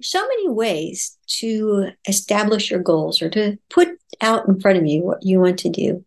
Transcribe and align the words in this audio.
so 0.00 0.20
many 0.20 0.48
ways 0.48 1.18
to 1.26 1.90
establish 2.06 2.70
your 2.70 2.80
goals 2.80 3.20
or 3.20 3.28
to 3.30 3.58
put 3.68 3.88
out 4.20 4.46
in 4.46 4.60
front 4.60 4.78
of 4.78 4.86
you 4.86 5.02
what 5.02 5.24
you 5.24 5.40
want 5.40 5.58
to 5.60 5.68
do. 5.68 6.04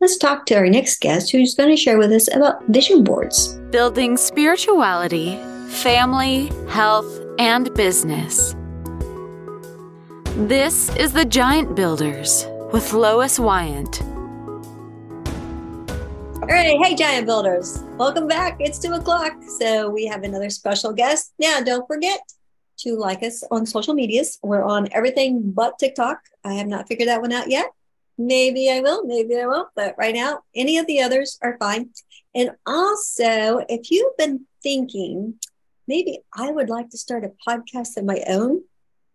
Let's 0.00 0.18
talk 0.18 0.46
to 0.46 0.56
our 0.56 0.68
next 0.68 1.00
guest 1.00 1.30
who's 1.30 1.54
going 1.54 1.70
to 1.70 1.76
share 1.76 1.96
with 1.96 2.12
us 2.12 2.34
about 2.34 2.62
vision 2.66 3.04
boards. 3.04 3.54
Building 3.70 4.16
spirituality, 4.16 5.36
family, 5.68 6.50
health, 6.68 7.20
and 7.38 7.72
business. 7.74 8.54
This 10.36 10.94
is 10.96 11.12
the 11.12 11.24
Giant 11.24 11.74
Builders 11.74 12.46
with 12.72 12.92
Lois 12.92 13.38
Wyant. 13.38 14.02
All 16.42 16.48
right. 16.48 16.76
Hey, 16.82 16.94
Giant 16.96 17.26
Builders. 17.26 17.82
Welcome 17.96 18.26
back. 18.26 18.56
It's 18.58 18.78
two 18.78 18.92
o'clock. 18.92 19.34
So 19.58 19.88
we 19.88 20.04
have 20.06 20.24
another 20.24 20.50
special 20.50 20.92
guest. 20.92 21.32
Now, 21.38 21.60
don't 21.60 21.86
forget 21.86 22.20
to 22.82 22.96
like 22.96 23.22
us 23.22 23.44
on 23.50 23.66
social 23.66 23.94
medias. 23.94 24.38
We're 24.42 24.64
on 24.64 24.88
everything 24.92 25.52
but 25.52 25.78
TikTok. 25.78 26.20
I 26.44 26.54
have 26.54 26.66
not 26.66 26.88
figured 26.88 27.08
that 27.08 27.20
one 27.20 27.32
out 27.32 27.50
yet. 27.50 27.66
Maybe 28.18 28.70
I 28.70 28.80
will, 28.80 29.04
maybe 29.04 29.38
I 29.38 29.46
won't. 29.46 29.68
But 29.74 29.94
right 29.98 30.14
now, 30.14 30.40
any 30.54 30.78
of 30.78 30.86
the 30.86 31.00
others 31.00 31.38
are 31.42 31.56
fine. 31.58 31.90
And 32.34 32.50
also, 32.66 33.64
if 33.68 33.90
you've 33.90 34.16
been 34.16 34.46
thinking, 34.62 35.34
maybe 35.86 36.20
I 36.34 36.50
would 36.50 36.68
like 36.68 36.90
to 36.90 36.98
start 36.98 37.24
a 37.24 37.32
podcast 37.48 37.96
of 37.96 38.04
my 38.04 38.22
own, 38.28 38.62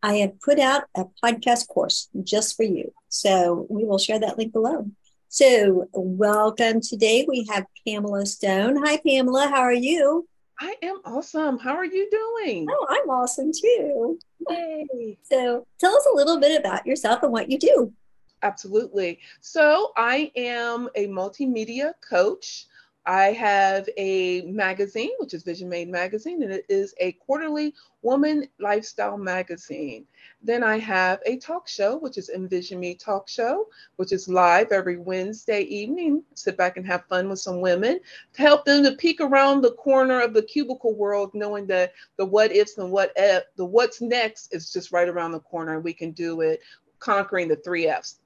I 0.01 0.15
have 0.17 0.39
put 0.39 0.59
out 0.59 0.83
a 0.95 1.05
podcast 1.23 1.67
course 1.67 2.09
just 2.23 2.55
for 2.55 2.63
you. 2.63 2.93
So 3.09 3.65
we 3.69 3.85
will 3.85 3.97
share 3.97 4.19
that 4.19 4.37
link 4.37 4.53
below. 4.53 4.89
So, 5.29 5.89
welcome 5.93 6.79
today. 6.79 7.25
We 7.27 7.45
have 7.51 7.65
Pamela 7.85 8.25
Stone. 8.25 8.81
Hi, 8.85 8.97
Pamela. 9.05 9.47
How 9.49 9.59
are 9.59 9.73
you? 9.73 10.27
I 10.59 10.75
am 10.81 11.01
awesome. 11.05 11.59
How 11.59 11.75
are 11.75 11.85
you 11.85 12.09
doing? 12.09 12.67
Oh, 12.69 12.87
I'm 12.89 13.09
awesome 13.09 13.51
too. 13.51 14.19
Yay. 14.49 15.17
So, 15.23 15.67
tell 15.79 15.95
us 15.95 16.07
a 16.11 16.15
little 16.15 16.39
bit 16.39 16.59
about 16.59 16.85
yourself 16.85 17.21
and 17.23 17.31
what 17.31 17.49
you 17.49 17.59
do. 17.59 17.93
Absolutely. 18.41 19.19
So, 19.41 19.91
I 19.97 20.31
am 20.35 20.89
a 20.95 21.07
multimedia 21.07 21.93
coach. 22.07 22.65
I 23.07 23.31
have 23.31 23.87
a 23.95 24.41
magazine, 24.41 25.11
which 25.17 25.33
is 25.33 25.41
Vision 25.41 25.69
Made 25.69 25.87
Magazine, 25.87 26.43
and 26.43 26.51
it 26.51 26.65
is 26.67 26.93
a 26.99 27.13
quarterly 27.13 27.73
woman 28.01 28.49
lifestyle 28.59 29.17
magazine. 29.17 30.05
Then 30.43 30.61
I 30.61 30.77
have 30.79 31.21
a 31.25 31.37
talk 31.37 31.69
show, 31.69 31.97
which 31.97 32.17
is 32.17 32.27
Envision 32.27 32.81
Me 32.81 32.95
Talk 32.95 33.29
Show, 33.29 33.69
which 33.95 34.11
is 34.11 34.27
live 34.27 34.73
every 34.73 34.97
Wednesday 34.97 35.61
evening. 35.61 36.21
Sit 36.35 36.57
back 36.57 36.75
and 36.75 36.85
have 36.85 37.05
fun 37.05 37.29
with 37.29 37.39
some 37.39 37.61
women 37.61 38.01
to 38.33 38.41
help 38.41 38.65
them 38.65 38.83
to 38.83 38.91
peek 38.91 39.21
around 39.21 39.61
the 39.61 39.71
corner 39.75 40.19
of 40.19 40.33
the 40.33 40.43
cubicle 40.43 40.93
world, 40.93 41.31
knowing 41.33 41.65
that 41.67 41.93
the 42.17 42.25
what 42.25 42.51
ifs 42.51 42.77
and 42.77 42.91
what 42.91 43.13
if, 43.15 43.45
the 43.55 43.65
what's 43.65 44.01
next 44.01 44.53
is 44.53 44.73
just 44.73 44.91
right 44.91 45.07
around 45.07 45.31
the 45.31 45.39
corner, 45.39 45.75
and 45.75 45.83
we 45.83 45.93
can 45.93 46.11
do 46.11 46.41
it 46.41 46.59
conquering 46.99 47.47
the 47.47 47.55
three 47.55 47.87
F's 47.87 48.19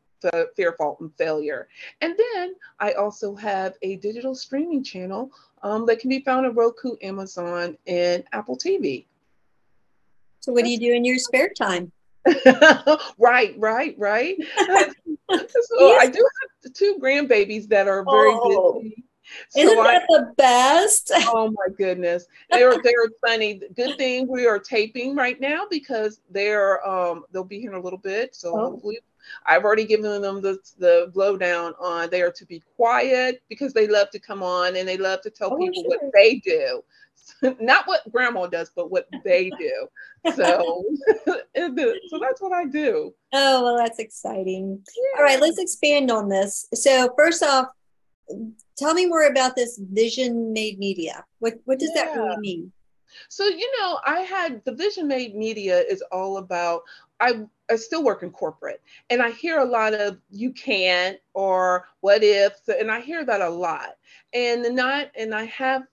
fear, 0.56 0.74
fault, 0.78 1.00
and 1.00 1.14
failure. 1.16 1.68
And 2.02 2.16
then 2.18 2.56
I 2.80 2.94
also 2.94 3.36
have 3.36 3.76
a 3.82 3.96
digital 3.98 4.36
streaming 4.36 4.84
channel 4.84 5.32
um, 5.64 5.86
that 5.86 6.00
can 6.00 6.10
be 6.10 6.22
found 6.22 6.46
on 6.46 6.56
Roku, 6.56 6.96
Amazon, 7.02 7.78
and 7.88 8.24
Apple 8.32 8.58
TV. 8.58 9.06
So, 10.40 10.52
what 10.52 10.64
do 10.64 10.72
you 10.72 10.80
do 10.80 10.94
in 10.94 11.06
your 11.06 11.18
spare 11.18 11.50
time? 11.50 11.92
right, 13.18 13.54
right, 13.58 13.96
right. 13.98 14.38
so 14.60 15.98
I 15.98 16.08
do 16.08 16.26
have 16.64 16.74
two 16.74 16.98
grandbabies 17.02 17.68
that 17.70 17.88
are 17.88 18.04
very 18.04 18.32
oh. 18.34 18.80
busy. 18.80 19.04
So 19.50 19.62
Isn't 19.62 19.78
that 19.78 20.02
I, 20.02 20.06
the 20.10 20.34
best? 20.38 21.12
oh 21.16 21.52
my 21.52 21.74
goodness, 21.78 22.26
they're 22.50 22.82
they're 22.84 23.10
funny. 23.26 23.62
Good 23.76 23.98
thing 23.98 24.28
we 24.28 24.46
are 24.46 24.60
taping 24.60 25.16
right 25.16 25.40
now 25.40 25.66
because 25.70 26.20
they're 26.30 26.86
um 26.88 27.24
they'll 27.32 27.44
be 27.44 27.60
here 27.60 27.72
in 27.72 27.78
a 27.78 27.82
little 27.82 28.00
bit. 28.00 28.36
So 28.36 28.54
oh. 28.54 28.72
hopefully 28.72 29.00
I've 29.46 29.64
already 29.64 29.86
given 29.86 30.22
them 30.22 30.42
the, 30.42 30.58
the 30.78 31.12
blowdown 31.16 31.74
on 31.80 32.10
they 32.10 32.22
are 32.22 32.32
to 32.32 32.46
be 32.46 32.62
quiet 32.76 33.42
because 33.50 33.74
they 33.74 33.88
love 33.88 34.09
to 34.12 34.20
come 34.20 34.44
on 34.44 34.76
and 34.76 34.88
they 34.88 34.98
love 34.98 35.22
to 35.22 35.30
tell 35.30 35.54
oh, 35.54 35.58
people 35.58 35.84
sure. 35.84 35.90
what 35.90 36.12
they 36.14 36.36
do. 36.36 36.84
Not 37.60 37.88
what 37.88 38.12
grandma 38.12 38.48
does, 38.48 38.72
but 38.76 38.92
what 38.92 39.08
they 39.24 39.50
do. 39.60 39.88
So, 40.36 40.86
so 41.26 42.20
that's 42.20 42.42
what 42.42 42.54
I 42.54 42.66
do. 42.66 43.12
Oh, 43.34 43.64
well, 43.64 43.76
that's 43.76 43.98
exciting. 43.98 44.80
Yeah. 44.96 45.18
All 45.18 45.24
right, 45.24 45.42
let's 45.42 45.58
expand 45.58 46.12
on 46.12 46.30
this. 46.30 46.68
So, 46.76 47.12
first 47.18 47.42
off, 47.42 47.70
tell 48.78 48.94
me 48.94 49.08
more 49.08 49.26
about 49.26 49.56
this 49.56 49.80
vision 49.92 50.54
made 50.54 50.78
media. 50.78 51.26
What, 51.40 51.56
what 51.66 51.80
does 51.80 51.90
yeah. 51.96 52.06
that 52.06 52.16
really 52.16 52.38
mean? 52.38 52.72
So, 53.30 53.46
you 53.46 53.72
know, 53.80 54.00
I 54.06 54.20
had 54.20 54.64
the 54.66 54.74
Vision 54.74 55.08
Made 55.08 55.36
Media 55.36 55.80
is 55.80 56.04
all 56.12 56.38
about, 56.38 56.84
I, 57.20 57.46
I 57.72 57.78
still 57.78 58.04
work 58.04 58.22
in 58.22 58.32
corporate 58.32 58.82
and 59.09 59.22
I 59.22 59.32
hear 59.32 59.59
a 59.59 59.66
lot 59.66 59.94
of 59.94 60.18
you 60.30 60.52
can't 60.52 61.18
or 61.34 61.88
what 62.02 62.22
if, 62.22 62.54
and 62.68 62.92
I 62.92 63.00
hear 63.00 63.24
that 63.24 63.42
a 63.42 63.50
lot. 63.50 63.98
And 64.34 64.76
not, 64.76 65.09
and 65.16 65.34
I 65.34 65.46
have 65.46 65.84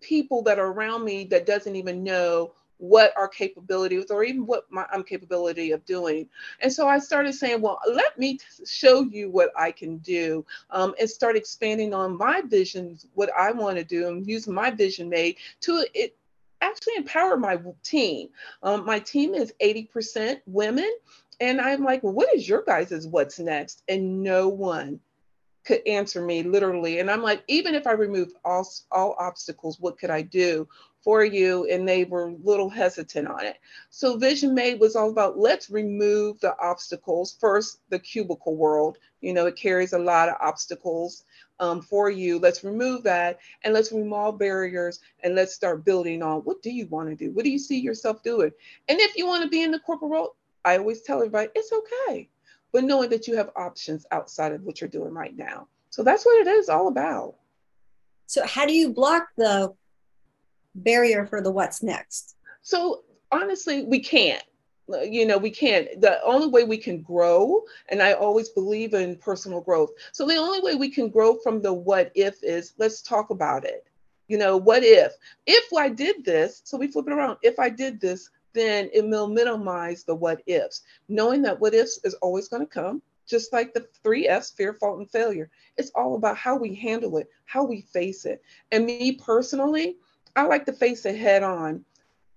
people 0.00 0.42
that 0.42 0.58
are 0.58 0.72
around 0.72 1.04
me 1.04 1.24
that 1.24 1.46
doesn't 1.46 1.76
even 1.76 2.02
know 2.02 2.52
what 2.78 3.12
our 3.16 3.28
capabilities 3.28 4.10
or 4.10 4.24
even 4.24 4.46
what 4.46 4.64
my, 4.70 4.86
I'm 4.90 5.04
capability 5.04 5.70
of 5.70 5.84
doing. 5.84 6.26
And 6.60 6.72
so 6.72 6.88
I 6.88 6.98
started 6.98 7.34
saying, 7.34 7.60
well, 7.60 7.78
let 7.92 8.18
me 8.18 8.38
show 8.66 9.02
you 9.02 9.30
what 9.30 9.50
I 9.56 9.70
can 9.70 9.98
do 9.98 10.44
um, 10.70 10.94
and 10.98 11.08
start 11.08 11.36
expanding 11.36 11.92
on 11.92 12.16
my 12.16 12.40
visions, 12.40 13.06
what 13.14 13.30
I 13.38 13.52
want 13.52 13.76
to 13.76 13.84
do 13.84 14.08
and 14.08 14.26
use 14.26 14.48
my 14.48 14.70
vision 14.70 15.10
made 15.10 15.36
to 15.60 15.86
it, 15.94 16.16
actually 16.60 16.96
empower 16.96 17.36
my 17.36 17.58
team. 17.82 18.28
Um, 18.62 18.84
my 18.84 18.98
team 18.98 19.34
is 19.34 19.52
80% 19.62 20.40
women. 20.46 20.90
And 21.40 21.60
I'm 21.60 21.82
like, 21.82 22.02
well, 22.02 22.12
what 22.12 22.34
is 22.34 22.48
your 22.48 22.62
guys' 22.62 23.06
what's 23.06 23.38
next? 23.38 23.82
And 23.88 24.22
no 24.22 24.48
one 24.48 25.00
could 25.64 25.86
answer 25.86 26.22
me 26.22 26.42
literally. 26.42 27.00
And 27.00 27.10
I'm 27.10 27.22
like, 27.22 27.42
even 27.48 27.74
if 27.74 27.86
I 27.86 27.92
remove 27.92 28.32
all, 28.44 28.66
all 28.90 29.16
obstacles, 29.18 29.78
what 29.80 29.98
could 29.98 30.10
I 30.10 30.22
do 30.22 30.68
for 31.02 31.24
you? 31.24 31.66
And 31.70 31.88
they 31.88 32.04
were 32.04 32.28
a 32.28 32.36
little 32.42 32.68
hesitant 32.68 33.28
on 33.28 33.44
it. 33.44 33.58
So 33.90 34.16
Vision 34.16 34.54
Made 34.54 34.80
was 34.80 34.96
all 34.96 35.10
about 35.10 35.38
let's 35.38 35.70
remove 35.70 36.40
the 36.40 36.56
obstacles. 36.58 37.36
First, 37.40 37.80
the 37.90 37.98
cubicle 37.98 38.56
world, 38.56 38.98
you 39.20 39.32
know, 39.32 39.46
it 39.46 39.56
carries 39.56 39.92
a 39.92 39.98
lot 39.98 40.28
of 40.28 40.36
obstacles 40.40 41.24
um, 41.58 41.82
for 41.82 42.10
you. 42.10 42.38
Let's 42.38 42.64
remove 42.64 43.02
that 43.04 43.38
and 43.62 43.74
let's 43.74 43.92
remove 43.92 44.12
all 44.12 44.32
barriers 44.32 45.00
and 45.22 45.34
let's 45.34 45.54
start 45.54 45.84
building 45.84 46.22
on 46.22 46.40
what 46.40 46.62
do 46.62 46.70
you 46.70 46.86
want 46.86 47.08
to 47.10 47.16
do? 47.16 47.32
What 47.32 47.44
do 47.44 47.50
you 47.50 47.58
see 47.58 47.78
yourself 47.78 48.22
doing? 48.22 48.50
And 48.88 48.98
if 49.00 49.16
you 49.16 49.26
want 49.26 49.42
to 49.44 49.48
be 49.48 49.62
in 49.62 49.70
the 49.70 49.80
corporate 49.80 50.10
world, 50.10 50.30
I 50.64 50.76
always 50.76 51.02
tell 51.02 51.18
everybody 51.18 51.48
it's 51.54 51.72
okay, 51.72 52.28
but 52.72 52.84
knowing 52.84 53.10
that 53.10 53.26
you 53.26 53.36
have 53.36 53.50
options 53.56 54.06
outside 54.10 54.52
of 54.52 54.62
what 54.62 54.80
you're 54.80 54.88
doing 54.88 55.12
right 55.12 55.36
now. 55.36 55.68
So 55.90 56.02
that's 56.02 56.24
what 56.24 56.46
it 56.46 56.50
is 56.50 56.68
all 56.68 56.88
about. 56.88 57.34
So, 58.26 58.46
how 58.46 58.64
do 58.64 58.72
you 58.72 58.92
block 58.92 59.26
the 59.36 59.74
barrier 60.74 61.26
for 61.26 61.40
the 61.42 61.50
what's 61.50 61.82
next? 61.82 62.36
So, 62.62 63.02
honestly, 63.32 63.84
we 63.84 64.00
can't. 64.00 64.42
You 65.08 65.24
know 65.24 65.38
we 65.38 65.50
can't. 65.50 66.00
The 66.00 66.20
only 66.24 66.48
way 66.48 66.64
we 66.64 66.76
can 66.76 67.00
grow 67.00 67.62
and 67.90 68.02
i 68.02 68.12
always 68.12 68.48
believe 68.48 68.92
in 68.92 69.14
personal 69.14 69.60
growth. 69.60 69.90
So 70.10 70.26
the 70.26 70.34
only 70.34 70.60
way 70.60 70.74
we 70.74 70.90
can 70.90 71.10
grow 71.10 71.36
from 71.36 71.62
the 71.62 71.72
what 71.72 72.10
if 72.16 72.42
is 72.42 72.74
let's 72.76 73.00
talk 73.00 73.30
about 73.30 73.64
it. 73.64 73.86
You 74.26 74.36
know 74.38 74.56
what 74.56 74.82
if? 74.82 75.12
If 75.46 75.72
i 75.72 75.88
did 75.88 76.24
this 76.24 76.62
so 76.64 76.76
we 76.76 76.88
flip 76.88 77.06
it 77.06 77.12
around. 77.12 77.38
If 77.42 77.60
i 77.60 77.68
did 77.68 78.00
this 78.00 78.30
then 78.52 78.90
it 78.92 79.06
will 79.06 79.28
minimize 79.28 80.02
the 80.02 80.14
what 80.16 80.42
ifs. 80.46 80.82
Knowing 81.08 81.42
that 81.42 81.60
what 81.60 81.72
ifs 81.72 82.00
is 82.02 82.14
always 82.14 82.48
going 82.48 82.66
to 82.66 82.68
come 82.68 83.00
just 83.30 83.52
like 83.52 83.72
the 83.72 83.86
three 84.02 84.26
F's 84.26 84.50
fear, 84.50 84.74
fault, 84.74 84.98
and 84.98 85.08
failure. 85.08 85.48
It's 85.76 85.92
all 85.94 86.16
about 86.16 86.36
how 86.36 86.56
we 86.56 86.74
handle 86.74 87.16
it, 87.18 87.30
how 87.44 87.62
we 87.64 87.82
face 87.82 88.24
it. 88.24 88.42
And 88.72 88.84
me 88.84 89.12
personally, 89.12 89.96
I 90.36 90.44
like 90.44 90.66
to 90.66 90.72
face 90.72 91.04
it 91.06 91.16
head 91.16 91.42
on. 91.42 91.84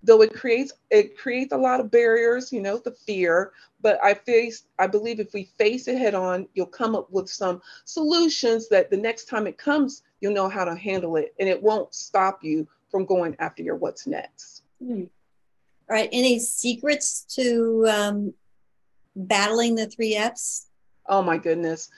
Though 0.02 0.20
it 0.20 0.34
creates 0.34 0.74
it 0.90 1.16
creates 1.16 1.52
a 1.52 1.56
lot 1.56 1.80
of 1.80 1.90
barriers 1.90 2.52
you 2.52 2.60
know 2.60 2.76
the 2.76 2.90
fear 2.90 3.52
but 3.80 3.98
i 4.04 4.12
face 4.12 4.66
i 4.78 4.86
believe 4.86 5.18
if 5.18 5.32
we 5.32 5.44
face 5.56 5.88
it 5.88 5.96
head 5.96 6.14
on 6.14 6.46
you'll 6.52 6.66
come 6.66 6.94
up 6.94 7.10
with 7.10 7.26
some 7.26 7.62
solutions 7.86 8.68
that 8.68 8.90
the 8.90 8.98
next 8.98 9.30
time 9.30 9.46
it 9.46 9.56
comes 9.56 10.02
you'll 10.20 10.34
know 10.34 10.46
how 10.46 10.62
to 10.62 10.76
handle 10.76 11.16
it 11.16 11.34
and 11.40 11.48
it 11.48 11.62
won't 11.62 11.94
stop 11.94 12.44
you 12.44 12.68
from 12.90 13.06
going 13.06 13.34
after 13.38 13.62
your 13.62 13.76
what's 13.76 14.06
next. 14.06 14.64
Mm. 14.82 15.08
all 15.88 15.96
right 15.96 16.10
any 16.12 16.38
secrets 16.38 17.24
to 17.36 17.86
um, 17.88 18.34
battling 19.16 19.74
the 19.74 19.86
three 19.86 20.16
f's? 20.16 20.66
Oh 21.06 21.22
my 21.22 21.38
goodness. 21.38 21.90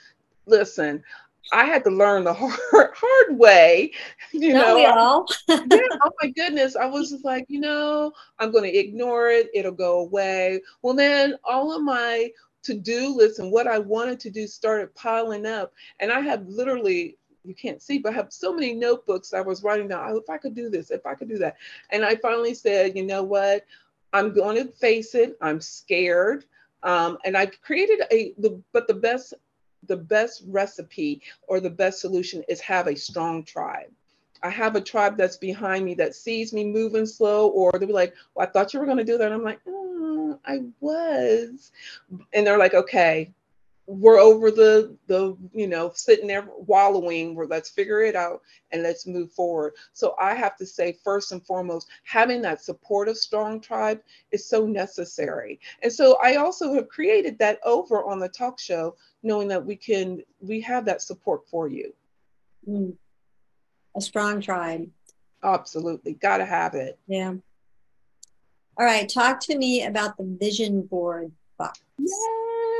Listen 0.45 1.03
I 1.51 1.65
had 1.65 1.83
to 1.85 1.89
learn 1.89 2.23
the 2.23 2.33
hard, 2.33 2.59
hard 2.95 3.37
way. 3.37 3.91
You 4.31 4.53
Don't 4.53 4.61
know, 4.61 4.75
we 4.75 4.85
all? 4.85 5.25
yeah, 5.47 5.97
oh 6.03 6.11
my 6.21 6.29
goodness. 6.29 6.75
I 6.75 6.85
was 6.85 7.11
just 7.11 7.25
like, 7.25 7.45
you 7.47 7.59
know, 7.59 8.11
I'm 8.39 8.51
going 8.51 8.63
to 8.63 8.77
ignore 8.77 9.29
it. 9.29 9.49
It'll 9.53 9.71
go 9.71 9.99
away. 9.99 10.61
Well, 10.81 10.93
then 10.95 11.35
all 11.43 11.75
of 11.75 11.83
my 11.83 12.29
to-do 12.63 13.15
list 13.15 13.39
and 13.39 13.51
what 13.51 13.67
I 13.67 13.79
wanted 13.79 14.19
to 14.21 14.29
do 14.29 14.47
started 14.47 14.93
piling 14.95 15.45
up. 15.45 15.73
And 15.99 16.11
I 16.11 16.19
have 16.21 16.45
literally 16.47 17.17
you 17.47 17.55
can't 17.55 17.81
see, 17.81 17.97
but 17.97 18.11
I 18.11 18.15
have 18.15 18.33
so 18.33 18.53
many 18.53 18.73
notebooks 18.73 19.33
I 19.33 19.41
was 19.41 19.63
writing 19.63 19.87
down. 19.87 20.05
Oh, 20.05 20.17
if 20.17 20.29
I 20.29 20.37
could 20.37 20.53
do 20.53 20.69
this, 20.69 20.91
if 20.91 21.05
I 21.05 21.15
could 21.15 21.29
do 21.29 21.37
that. 21.37 21.55
And 21.91 22.03
I 22.03 22.15
finally 22.17 22.53
said, 22.53 22.95
you 22.95 23.05
know 23.05 23.23
what? 23.23 23.65
I'm 24.13 24.33
going 24.33 24.57
to 24.57 24.71
face 24.73 25.15
it. 25.15 25.37
I'm 25.41 25.61
scared. 25.61 26.45
Um, 26.83 27.17
and 27.25 27.37
I 27.37 27.47
created 27.47 28.01
a 28.11 28.33
the 28.37 28.61
but 28.71 28.87
the 28.87 28.93
best 28.93 29.33
the 29.85 29.97
best 29.97 30.43
recipe 30.47 31.21
or 31.47 31.59
the 31.59 31.69
best 31.69 31.99
solution 32.01 32.43
is 32.47 32.59
have 32.61 32.87
a 32.87 32.95
strong 32.95 33.43
tribe. 33.43 33.91
I 34.43 34.49
have 34.49 34.75
a 34.75 34.81
tribe 34.81 35.17
that's 35.17 35.37
behind 35.37 35.83
me 35.83 35.95
that 35.95 36.15
sees 36.15 36.53
me 36.53 36.63
moving 36.63 37.05
slow, 37.05 37.47
or 37.47 37.71
they'll 37.73 37.87
be 37.87 37.93
like, 37.93 38.13
well, 38.35 38.47
I 38.47 38.51
thought 38.51 38.73
you 38.73 38.79
were 38.79 38.85
going 38.85 38.97
to 38.97 39.03
do 39.03 39.17
that. 39.17 39.25
And 39.25 39.33
I'm 39.33 39.43
like, 39.43 39.59
oh, 39.67 40.39
I 40.45 40.59
was. 40.79 41.71
And 42.33 42.45
they're 42.45 42.57
like, 42.59 42.73
okay, 42.73 43.31
we're 43.87 44.19
over 44.19 44.51
the 44.51 44.93
the 45.07 45.35
you 45.53 45.65
know 45.65 45.91
sitting 45.95 46.27
there 46.27 46.45
wallowing 46.57 47.33
where 47.33 47.47
let's 47.47 47.69
figure 47.69 48.01
it 48.01 48.17
out 48.17 48.41
and 48.71 48.83
let's 48.83 49.07
move 49.07 49.31
forward. 49.31 49.73
So 49.93 50.13
i 50.19 50.35
have 50.35 50.57
to 50.57 50.65
say 50.65 50.97
first 51.03 51.31
and 51.31 51.43
foremost 51.45 51.87
having 52.03 52.41
that 52.41 52.61
supportive 52.61 53.17
strong 53.17 53.61
tribe 53.61 54.01
is 54.31 54.47
so 54.47 54.67
necessary. 54.67 55.59
And 55.81 55.91
so 55.91 56.17
i 56.21 56.35
also 56.35 56.73
have 56.73 56.89
created 56.89 57.39
that 57.39 57.59
over 57.63 58.03
on 58.03 58.19
the 58.19 58.29
talk 58.29 58.59
show 58.59 58.95
knowing 59.23 59.47
that 59.47 59.65
we 59.65 59.77
can 59.77 60.21
we 60.41 60.59
have 60.61 60.85
that 60.85 61.01
support 61.01 61.47
for 61.49 61.69
you. 61.69 61.93
Mm. 62.67 62.93
a 63.95 64.01
strong 64.01 64.41
tribe. 64.41 64.89
Absolutely. 65.43 66.13
Gotta 66.15 66.45
have 66.45 66.75
it. 66.75 66.99
Yeah. 67.07 67.35
All 68.77 68.85
right. 68.85 69.07
Talk 69.07 69.39
to 69.41 69.57
me 69.57 69.85
about 69.85 70.17
the 70.17 70.25
vision 70.39 70.81
board 70.81 71.31
box 71.57 71.79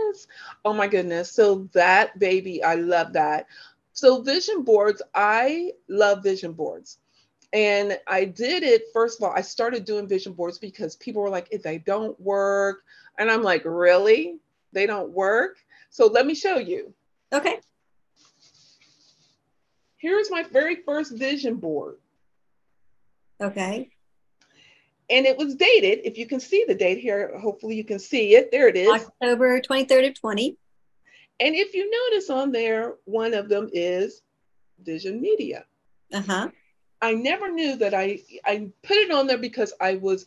yes 0.07 0.27
oh 0.65 0.73
my 0.73 0.87
goodness 0.87 1.31
so 1.31 1.67
that 1.73 2.17
baby 2.19 2.63
i 2.63 2.75
love 2.75 3.13
that 3.13 3.47
so 3.93 4.21
vision 4.21 4.63
boards 4.63 5.01
i 5.13 5.71
love 5.87 6.23
vision 6.23 6.53
boards 6.53 6.99
and 7.53 7.97
i 8.07 8.25
did 8.25 8.63
it 8.63 8.83
first 8.93 9.19
of 9.19 9.23
all 9.23 9.33
i 9.35 9.41
started 9.41 9.85
doing 9.85 10.07
vision 10.07 10.33
boards 10.33 10.57
because 10.57 10.95
people 10.97 11.21
were 11.21 11.29
like 11.29 11.47
if 11.51 11.63
they 11.63 11.77
don't 11.77 12.19
work 12.19 12.83
and 13.19 13.29
i'm 13.31 13.43
like 13.43 13.63
really 13.65 14.37
they 14.73 14.85
don't 14.85 15.11
work 15.11 15.57
so 15.89 16.07
let 16.07 16.25
me 16.25 16.35
show 16.35 16.57
you. 16.57 16.93
Okay. 17.33 17.59
Here's 19.97 20.29
my 20.29 20.43
very 20.43 20.77
first 20.85 21.11
vision 21.17 21.55
board. 21.55 21.97
Okay. 23.41 23.89
And 25.09 25.25
it 25.25 25.37
was 25.37 25.55
dated. 25.55 26.01
If 26.03 26.17
you 26.17 26.27
can 26.27 26.39
see 26.39 26.65
the 26.67 26.75
date 26.75 26.99
here, 26.99 27.37
hopefully 27.39 27.75
you 27.75 27.85
can 27.85 27.99
see 27.99 28.35
it. 28.35 28.51
There 28.51 28.67
it 28.67 28.75
is. 28.75 28.89
October 28.89 29.61
23rd 29.61 30.09
of 30.09 30.19
20. 30.19 30.57
And 31.39 31.55
if 31.55 31.73
you 31.73 31.89
notice 32.11 32.29
on 32.29 32.51
there, 32.51 32.95
one 33.05 33.33
of 33.33 33.47
them 33.47 33.69
is 33.71 34.21
Vision 34.83 35.21
Media. 35.21 35.65
Uh-huh. 36.13 36.49
I 37.01 37.13
never 37.13 37.49
knew 37.49 37.75
that 37.77 37.93
I 37.93 38.21
I 38.43 38.69
put 38.81 38.97
it 38.97 39.11
on 39.11 39.27
there 39.27 39.37
because 39.37 39.71
I 39.79 39.95
was 39.95 40.25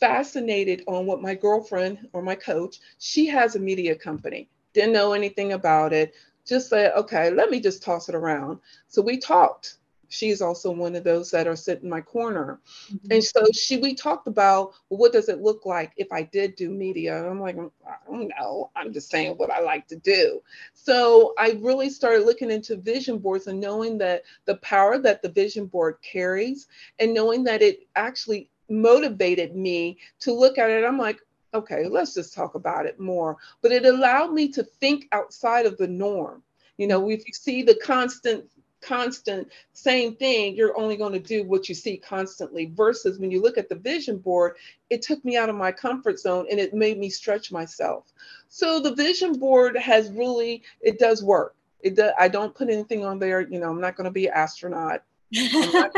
fascinated 0.00 0.82
on 0.86 1.04
what 1.06 1.20
my 1.20 1.34
girlfriend 1.34 2.08
or 2.12 2.22
my 2.22 2.34
coach, 2.34 2.78
she 2.98 3.26
has 3.26 3.56
a 3.56 3.60
media 3.60 3.94
company 3.94 4.48
didn't 4.72 4.92
know 4.92 5.12
anything 5.12 5.52
about 5.52 5.92
it. 5.92 6.14
Just 6.46 6.70
said, 6.70 6.92
okay, 6.96 7.30
let 7.30 7.50
me 7.50 7.60
just 7.60 7.82
toss 7.82 8.08
it 8.08 8.14
around. 8.14 8.58
So 8.88 9.02
we 9.02 9.18
talked. 9.18 9.78
She's 10.12 10.42
also 10.42 10.70
one 10.70 10.94
of 10.94 11.04
those 11.04 11.30
that 11.30 11.46
are 11.46 11.56
sitting 11.56 11.84
in 11.84 11.90
my 11.90 12.02
corner. 12.02 12.60
Mm-hmm. 12.92 13.12
And 13.12 13.24
so 13.24 13.44
she 13.52 13.78
we 13.78 13.94
talked 13.94 14.26
about 14.26 14.74
well, 14.90 14.98
what 14.98 15.12
does 15.12 15.28
it 15.28 15.40
look 15.40 15.64
like 15.64 15.92
if 15.96 16.12
I 16.12 16.22
did 16.22 16.54
do 16.54 16.70
media? 16.70 17.18
And 17.18 17.26
I'm 17.26 17.40
like, 17.40 17.56
I 17.56 17.94
don't 18.06 18.28
know. 18.28 18.70
I'm 18.76 18.92
just 18.92 19.10
saying 19.10 19.36
what 19.38 19.50
I 19.50 19.60
like 19.60 19.86
to 19.88 19.96
do. 19.96 20.42
So 20.74 21.32
I 21.38 21.58
really 21.62 21.88
started 21.88 22.26
looking 22.26 22.50
into 22.50 22.76
vision 22.76 23.18
boards 23.18 23.46
and 23.46 23.58
knowing 23.58 23.96
that 23.98 24.22
the 24.44 24.56
power 24.56 24.98
that 24.98 25.22
the 25.22 25.30
vision 25.30 25.66
board 25.66 25.96
carries 26.02 26.68
and 26.98 27.14
knowing 27.14 27.42
that 27.44 27.62
it 27.62 27.86
actually 27.96 28.50
motivated 28.68 29.56
me 29.56 29.98
to 30.20 30.32
look 30.32 30.58
at 30.58 30.70
it. 30.70 30.84
I'm 30.84 30.98
like, 30.98 31.20
okay, 31.54 31.86
let's 31.88 32.14
just 32.14 32.34
talk 32.34 32.54
about 32.54 32.86
it 32.86 33.00
more. 33.00 33.36
But 33.62 33.72
it 33.72 33.86
allowed 33.86 34.32
me 34.32 34.48
to 34.48 34.62
think 34.62 35.08
outside 35.12 35.66
of 35.66 35.78
the 35.78 35.88
norm. 35.88 36.42
You 36.78 36.86
know, 36.86 37.08
if 37.10 37.26
you 37.26 37.34
see 37.34 37.62
the 37.62 37.78
constant, 37.84 38.44
constant 38.82 39.48
same 39.72 40.16
thing, 40.16 40.54
you're 40.56 40.78
only 40.78 40.96
going 40.96 41.12
to 41.12 41.18
do 41.18 41.44
what 41.44 41.68
you 41.68 41.74
see 41.74 41.96
constantly. 41.96 42.72
Versus 42.74 43.18
when 43.18 43.30
you 43.30 43.40
look 43.40 43.58
at 43.58 43.68
the 43.68 43.74
vision 43.74 44.18
board, 44.18 44.56
it 44.90 45.02
took 45.02 45.24
me 45.24 45.36
out 45.36 45.48
of 45.48 45.56
my 45.56 45.72
comfort 45.72 46.18
zone 46.18 46.46
and 46.50 46.60
it 46.60 46.74
made 46.74 46.98
me 46.98 47.08
stretch 47.08 47.52
myself. 47.52 48.12
So 48.48 48.80
the 48.80 48.94
vision 48.94 49.38
board 49.38 49.76
has 49.76 50.10
really, 50.10 50.62
it 50.80 50.98
does 50.98 51.22
work. 51.22 51.54
It 51.80 51.96
does, 51.96 52.12
I 52.18 52.28
don't 52.28 52.54
put 52.54 52.68
anything 52.68 53.04
on 53.04 53.18
there. 53.18 53.40
You 53.40 53.58
know, 53.58 53.70
I'm 53.70 53.80
not 53.80 53.96
going 53.96 54.04
to 54.04 54.10
be 54.10 54.26
an 54.26 54.34
astronaut. 54.34 55.02
I'm 55.34 55.72
not, 55.72 55.90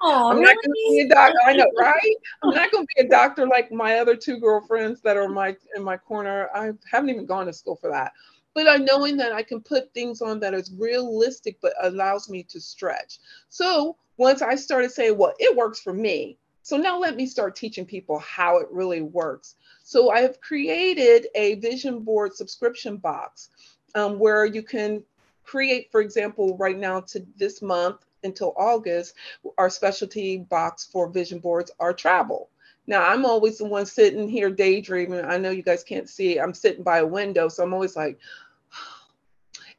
Oh, 0.00 0.30
I'm 0.30 0.40
not 0.40 0.54
going 0.54 0.62
to 0.64 0.72
be 0.72 1.00
a 1.00 1.08
doctor. 1.08 1.38
I 1.46 1.52
know, 1.54 1.66
right? 1.76 2.16
I'm 2.42 2.50
not 2.50 2.70
going 2.70 2.86
to 2.86 2.94
be 2.96 3.06
a 3.06 3.08
doctor 3.08 3.46
like 3.46 3.70
my 3.70 3.98
other 3.98 4.16
two 4.16 4.38
girlfriends 4.38 5.00
that 5.02 5.16
are 5.16 5.28
my 5.28 5.56
in 5.76 5.82
my 5.82 5.96
corner. 5.96 6.48
I 6.54 6.72
haven't 6.90 7.10
even 7.10 7.26
gone 7.26 7.46
to 7.46 7.52
school 7.52 7.76
for 7.76 7.90
that. 7.90 8.12
But 8.58 8.66
I 8.66 8.76
knowing 8.78 9.16
that 9.18 9.32
I 9.32 9.44
can 9.44 9.60
put 9.60 9.94
things 9.94 10.20
on 10.20 10.40
that 10.40 10.52
is 10.52 10.72
realistic, 10.72 11.60
but 11.62 11.74
allows 11.80 12.28
me 12.28 12.42
to 12.48 12.60
stretch. 12.60 13.20
So 13.50 13.94
once 14.16 14.42
I 14.42 14.56
started 14.56 14.90
saying, 14.90 15.16
well, 15.16 15.32
it 15.38 15.56
works 15.56 15.78
for 15.78 15.92
me. 15.94 16.38
So 16.62 16.76
now 16.76 16.98
let 16.98 17.14
me 17.14 17.24
start 17.24 17.54
teaching 17.54 17.86
people 17.86 18.18
how 18.18 18.58
it 18.58 18.66
really 18.72 19.00
works. 19.00 19.54
So 19.84 20.10
I 20.10 20.22
have 20.22 20.40
created 20.40 21.28
a 21.36 21.54
vision 21.60 22.00
board 22.00 22.34
subscription 22.34 22.96
box 22.96 23.50
um, 23.94 24.18
where 24.18 24.44
you 24.44 24.64
can 24.64 25.04
create, 25.44 25.92
for 25.92 26.00
example, 26.00 26.56
right 26.56 26.76
now 26.76 26.98
to 27.02 27.24
this 27.36 27.62
month, 27.62 28.04
until 28.24 28.54
August, 28.56 29.14
our 29.56 29.70
specialty 29.70 30.38
box 30.38 30.84
for 30.84 31.08
vision 31.08 31.38
boards 31.38 31.70
are 31.78 31.92
travel. 31.92 32.50
Now, 32.88 33.06
I'm 33.06 33.24
always 33.24 33.58
the 33.58 33.66
one 33.66 33.86
sitting 33.86 34.28
here 34.28 34.50
daydreaming. 34.50 35.24
I 35.24 35.38
know 35.38 35.50
you 35.50 35.62
guys 35.62 35.84
can't 35.84 36.08
see. 36.08 36.40
I'm 36.40 36.54
sitting 36.54 36.82
by 36.82 36.98
a 36.98 37.06
window, 37.06 37.48
so 37.48 37.62
I'm 37.62 37.74
always 37.74 37.94
like, 37.94 38.18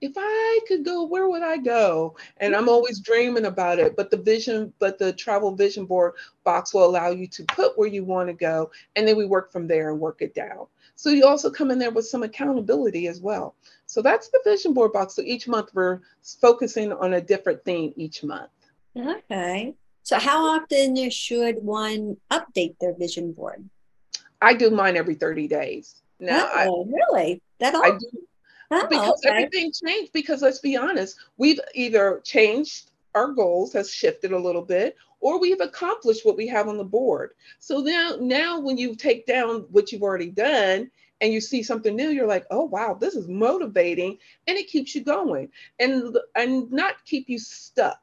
if 0.02 0.14
I 0.16 0.60
could 0.68 0.86
go, 0.86 1.04
where 1.04 1.28
would 1.28 1.44
I 1.44 1.58
go? 1.58 2.16
And 2.38 2.56
I'm 2.56 2.70
always 2.70 3.00
dreaming 3.00 3.46
about 3.46 3.80
it. 3.80 3.96
But 3.98 4.10
the 4.10 4.18
vision, 4.18 4.74
but 4.80 4.98
the 4.98 5.12
travel 5.14 5.54
vision 5.56 5.86
board 5.86 6.14
box 6.44 6.74
will 6.74 6.86
allow 6.86 7.10
you 7.10 7.28
to 7.28 7.44
put 7.46 7.78
where 7.78 7.88
you 7.88 8.06
want 8.06 8.30
to 8.30 8.34
go. 8.34 8.72
And 8.96 9.08
then 9.08 9.18
we 9.18 9.26
work 9.26 9.52
from 9.52 9.68
there 9.68 9.92
and 9.92 10.00
work 10.00 10.22
it 10.22 10.34
down. 10.34 10.68
So 10.96 11.10
you 11.10 11.26
also 11.26 11.50
come 11.50 11.72
in 11.72 11.80
there 11.80 11.92
with 11.92 12.08
some 12.08 12.24
accountability 12.24 13.08
as 13.08 13.22
well. 13.22 13.56
So 13.86 14.02
that's 14.02 14.30
the 14.30 14.42
vision 14.44 14.74
board 14.74 14.94
box. 14.94 15.16
So 15.16 15.22
each 15.22 15.48
month 15.48 15.70
we're 15.74 16.00
focusing 16.42 16.94
on 16.94 17.14
a 17.14 17.22
different 17.22 17.64
theme 17.66 17.94
each 17.96 18.24
month. 18.24 18.50
Okay. 18.98 19.74
So 20.04 20.18
how 20.18 20.46
often 20.46 21.10
should 21.10 21.58
one 21.58 22.18
update 22.32 22.76
their 22.80 22.94
vision 22.94 23.32
board? 23.34 23.70
I 24.42 24.54
do 24.54 24.70
mine 24.70 24.96
every 24.98 25.16
30 25.16 25.48
days. 25.48 26.02
Now, 26.20 26.50
oh, 26.54 26.86
I, 26.88 26.92
really? 26.92 27.42
That 27.60 27.76
all? 27.76 27.86
I 27.86 27.92
do. 27.92 28.29
Oh, 28.72 28.88
because 28.90 29.22
okay. 29.26 29.30
everything 29.30 29.72
changed. 29.86 30.14
Because 30.14 30.42
let's 30.42 30.60
be 30.60 30.78
honest, 30.78 31.18
we've 31.38 31.60
either 31.74 32.22
changed 32.24 32.90
our 33.16 33.32
goals 33.32 33.74
has 33.74 33.92
shifted 33.92 34.32
a 34.32 34.40
little 34.40 34.62
bit 34.62 34.96
or 35.20 35.40
we've 35.40 35.62
accomplished 35.62 36.26
what 36.26 36.38
we 36.38 36.48
have 36.48 36.68
on 36.68 36.78
the 36.78 36.84
board 36.84 37.32
so 37.60 37.80
now 37.80 38.16
now 38.20 38.60
when 38.60 38.78
you 38.78 38.96
take 38.96 39.26
down 39.26 39.66
what 39.72 39.92
you've 39.92 40.04
already 40.04 40.30
done 40.30 40.90
and 41.22 41.34
you 41.34 41.42
see 41.42 41.64
something 41.64 41.96
new 41.96 42.10
you're 42.10 42.28
like 42.28 42.46
oh 42.52 42.64
wow 42.64 42.94
this 42.94 43.16
is 43.16 43.28
motivating 43.28 44.18
and 44.48 44.58
it 44.58 44.68
keeps 44.68 44.94
you 44.96 45.04
going 45.04 45.50
and 45.80 46.18
and 46.36 46.72
not 46.72 47.04
keep 47.06 47.30
you 47.30 47.40
stuck 47.40 48.02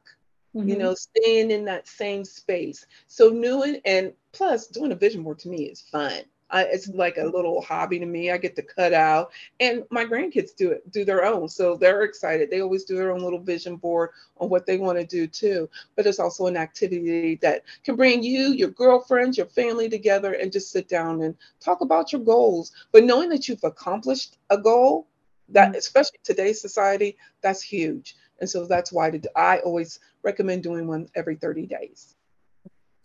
mm-hmm. 0.55 0.67
you 0.67 0.77
know 0.77 0.93
staying 0.93 1.51
in 1.51 1.65
that 1.65 1.87
same 1.87 2.25
space 2.25 2.85
so 3.07 3.29
new 3.29 3.63
and, 3.63 3.81
and 3.85 4.13
plus 4.33 4.67
doing 4.67 4.91
a 4.91 4.95
vision 4.95 5.23
board 5.23 5.39
to 5.39 5.49
me 5.49 5.63
is 5.63 5.81
fun 5.81 6.21
I, 6.49 6.63
it's 6.63 6.87
like 6.89 7.17
a 7.17 7.25
little 7.25 7.61
hobby 7.61 7.99
to 7.99 8.05
me. 8.05 8.31
I 8.31 8.37
get 8.37 8.55
to 8.55 8.61
cut 8.61 8.93
out, 8.93 9.31
and 9.59 9.83
my 9.89 10.05
grandkids 10.05 10.55
do 10.55 10.71
it, 10.71 10.91
do 10.91 11.03
their 11.03 11.25
own. 11.25 11.49
So 11.49 11.75
they're 11.75 12.03
excited. 12.03 12.49
They 12.49 12.61
always 12.61 12.85
do 12.85 12.95
their 12.95 13.11
own 13.11 13.19
little 13.19 13.39
vision 13.39 13.75
board 13.75 14.11
on 14.37 14.49
what 14.49 14.65
they 14.65 14.77
want 14.77 14.97
to 14.99 15.05
do 15.05 15.27
too. 15.27 15.69
But 15.95 16.05
it's 16.05 16.19
also 16.19 16.47
an 16.47 16.57
activity 16.57 17.35
that 17.41 17.63
can 17.83 17.95
bring 17.95 18.23
you, 18.23 18.53
your 18.53 18.69
girlfriends, 18.69 19.37
your 19.37 19.47
family 19.47 19.89
together, 19.89 20.33
and 20.33 20.51
just 20.51 20.71
sit 20.71 20.87
down 20.87 21.21
and 21.21 21.35
talk 21.59 21.81
about 21.81 22.11
your 22.11 22.21
goals. 22.21 22.71
But 22.91 23.03
knowing 23.03 23.29
that 23.29 23.47
you've 23.47 23.63
accomplished 23.63 24.37
a 24.49 24.57
goal, 24.57 25.07
that 25.49 25.69
mm-hmm. 25.69 25.77
especially 25.77 26.19
today's 26.23 26.61
society, 26.61 27.17
that's 27.41 27.61
huge. 27.61 28.15
And 28.39 28.49
so 28.49 28.65
that's 28.65 28.91
why 28.91 29.19
I 29.35 29.59
always 29.59 29.99
recommend 30.23 30.63
doing 30.63 30.87
one 30.87 31.09
every 31.15 31.35
30 31.35 31.65
days. 31.65 32.16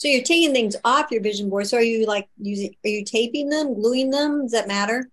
So 0.02 0.08
you're 0.08 0.24
taking 0.24 0.52
things 0.52 0.74
off 0.82 1.12
your 1.12 1.22
vision 1.22 1.48
board. 1.48 1.68
So 1.68 1.76
are 1.76 1.80
you 1.80 2.06
like 2.06 2.28
using, 2.36 2.74
are 2.84 2.88
you 2.88 3.04
taping 3.04 3.48
them, 3.48 3.72
gluing 3.72 4.10
them? 4.10 4.42
Does 4.42 4.50
that 4.50 4.66
matter? 4.66 5.08